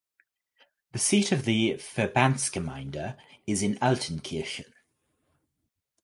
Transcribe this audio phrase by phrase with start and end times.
[0.93, 4.73] The seat of the "Verbandsgemeinde" is in Altenkirchen.